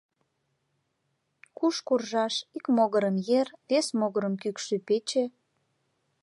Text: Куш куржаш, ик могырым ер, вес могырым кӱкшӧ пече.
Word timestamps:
Куш 1.57 1.75
куржаш, 1.87 2.35
ик 2.57 2.65
могырым 2.75 3.15
ер, 3.39 3.47
вес 3.69 3.87
могырым 3.99 4.33
кӱкшӧ 4.43 4.75
пече. 4.87 5.25